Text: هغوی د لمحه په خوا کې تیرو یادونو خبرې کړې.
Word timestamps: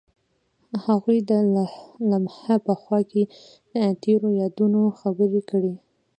هغوی 0.85 1.19
د 1.29 1.31
لمحه 2.09 2.55
په 2.65 2.73
خوا 2.81 2.99
کې 3.11 3.23
تیرو 4.01 4.29
یادونو 4.41 4.81
خبرې 4.99 5.41
کړې. 5.49 5.73